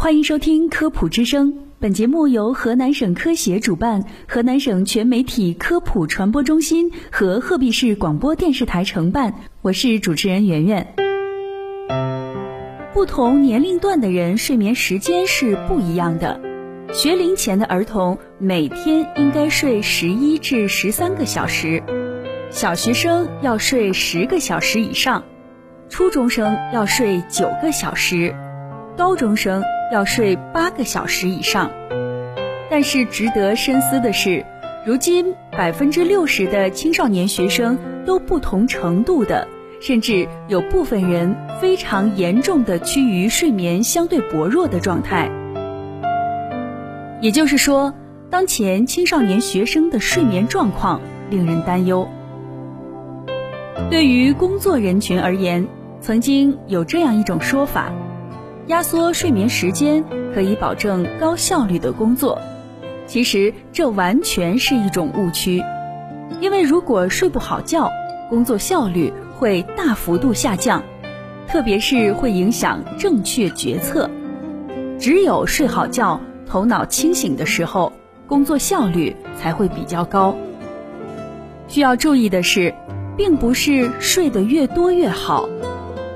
[0.00, 9.34] 欢迎收听科普之声，本节目由河南省科协主办，河南省全媒体科普传播中心和鹤壁市广播电视台承办。
[9.60, 10.94] 我是主持人圆圆。
[12.94, 16.40] 不同年龄段的人睡眠时间是不一样的。
[16.94, 21.82] 学龄前的儿童每天应该睡十一至十三个小时，
[22.50, 25.22] 小学生要睡十个小时以上，
[25.90, 28.34] 初中生要睡九个小时，
[28.96, 31.70] 高中生要睡八个小时以上。
[32.70, 34.44] 但是值得深思的是，
[34.86, 39.48] 如今百分之六十的青少年学生都不同程度的，
[39.80, 45.28] 甚至有部分人非常严重的趋于睡眠相对薄弱的状态。
[47.20, 47.92] 也就是说，
[48.30, 52.08] 当前青少年学生的睡眠状况令人担忧。
[53.90, 55.66] 对于工作人群而言，
[56.00, 57.92] 曾经有这样一种说法：
[58.70, 62.40] 压缩睡眠时间可以保证高效率的工作。
[63.04, 65.60] 其实这完全是一种误区，
[66.40, 67.90] 因为如果睡不好觉，
[68.28, 70.84] 工作效率会大幅度下降，
[71.48, 74.08] 特别是会影响正确决策。
[75.00, 76.20] 只有睡好觉。
[76.46, 77.92] 头脑清醒的时候，
[78.26, 80.34] 工作效率才会比较高。
[81.68, 82.74] 需要注意的是，
[83.16, 85.48] 并不是睡得越多越好，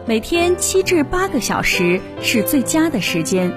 [0.06, 3.50] 每天七至八个小时是最佳的时间。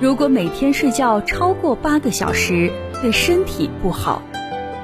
[0.00, 4.20] 如果每天睡觉超过八个小时，对身体不好，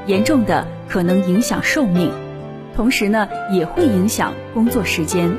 [0.07, 2.13] 严重的可能影响寿命，
[2.77, 5.37] 同时呢也会影响工作时间。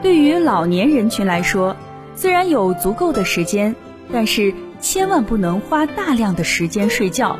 [0.00, 1.76] 对于老年人群来说，
[2.14, 3.76] 虽然有足够的时间，
[4.10, 7.38] 但是千万不能花大量的时间睡觉，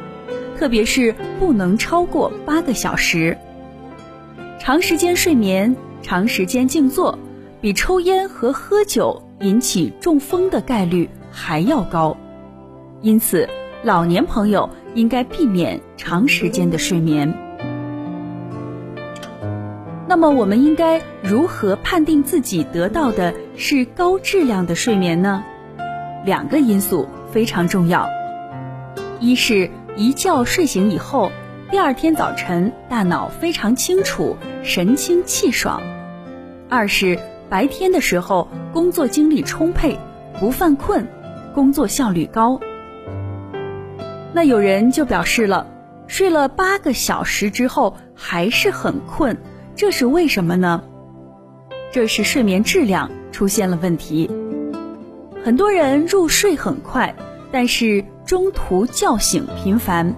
[0.59, 3.39] 特别是不能超过八个小时。
[4.71, 7.19] 长时间睡眠、长时间静坐，
[7.61, 12.17] 比抽烟和喝酒引起中风的概率还要高。
[13.03, 13.49] 因此，
[13.83, 17.35] 老年朋友应该避免长时间的睡眠。
[20.07, 25.43] 那么我们应该如何判定自己得到的是高质量的睡眠呢？
[26.25, 28.09] 两个因素非常重要，
[29.19, 31.33] 一是一觉睡醒以后，
[31.71, 35.81] 第二天早晨大脑非常清楚，神清气爽；
[36.69, 37.17] 二是
[37.49, 39.97] 白天的时候工作精力充沛，
[40.41, 41.07] 不犯困，
[41.55, 42.59] 工作效率高。
[44.33, 45.65] 那有人就表示了，
[46.09, 49.39] 睡了八个小时之后还是很困。
[49.77, 50.83] 这是为什么呢？
[51.93, 54.29] 这是睡眠质量出现了问题。
[55.45, 57.15] 很多人入睡很快，
[57.53, 60.13] 但是中途叫醒频繁。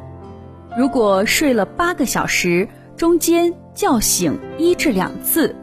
[0.77, 5.55] 如果睡了八个小时，中间叫醒一至两次，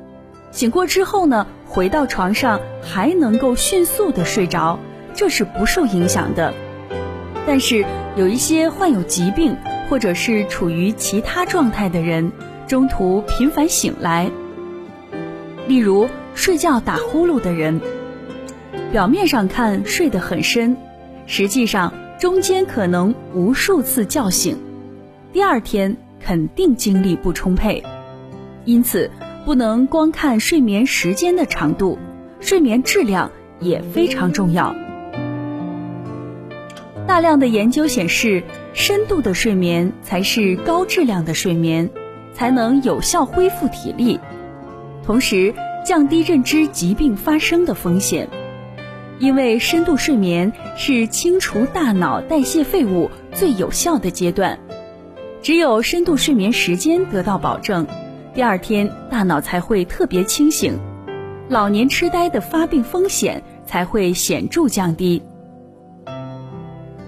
[0.51, 4.79] 醒过之后呢，回到床上还能够迅速的睡着，
[5.13, 6.53] 这是不受影响的。
[7.47, 9.55] 但是有一些患有疾病
[9.89, 12.31] 或者是处于其他状态的人。
[12.67, 14.29] 中途频繁醒来，
[15.67, 17.81] 例如睡觉打呼噜的人，
[18.91, 20.77] 表面上看睡得很深，
[21.25, 24.55] 实际上中间可能无数次叫醒，
[25.31, 27.83] 第二天肯定精力不充沛。
[28.65, 29.09] 因此，
[29.45, 31.97] 不能光看睡眠时间的长度，
[32.39, 34.75] 睡眠质量也非常重要。
[37.07, 41.89] 大量的研究显示，深度的睡眠才是高质量的睡眠。
[42.31, 44.17] 才能有效恢复体力，
[45.05, 45.53] 同时
[45.85, 48.29] 降低认知疾病发生的风险。
[49.19, 54.57] 因为深度睡眠是清除大脑代谢废物最有效的阶段，
[55.41, 57.85] 只有深度睡眠时间得到保证，
[58.33, 60.77] 第二天大脑才会特别清醒，
[61.47, 65.21] 老年痴呆的发病风险才会显著降低。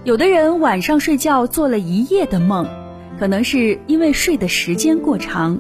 [0.04, 2.68] 有的人晚上睡觉做了一夜的梦。
[3.20, 5.60] 可能是因为睡的时间过长，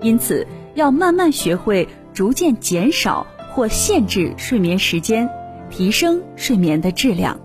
[0.00, 5.28] 因此要慢慢学会逐渐减少或限制睡眠时间，
[5.68, 7.38] 提升睡眠的质量。